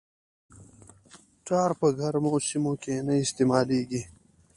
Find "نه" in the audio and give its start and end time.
3.07-3.13